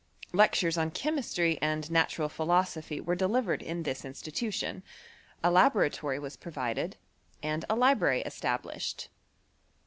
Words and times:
Lectures 0.33 0.79
on 0.79 0.89
cliemistry 0.89 1.59
and 1.61 1.91
natural 1.91 2.27
philosophy 2.27 2.99
were 2.99 3.13
delivered 3.13 3.61
in 3.61 3.83
this 3.83 4.01
instituttoBj 4.01 4.81
a 5.43 5.51
laboratory 5.51 6.17
was 6.17 6.37
provided, 6.37 6.97
and 7.43 7.65
a 7.69 7.75
library 7.75 8.23
established^ 8.25 8.61
OF 8.61 8.63
ELECTEO 8.63 8.63
CHEMISTaT. 8.71 9.09